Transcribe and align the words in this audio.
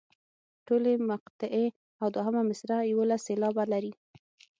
ټولې 0.67 0.93
مقطعې 1.09 1.65
او 2.01 2.07
دوهمه 2.15 2.41
مصرع 2.49 2.79
یوولس 2.91 3.21
سېلابونه 3.27 3.65
لري. 3.73 3.93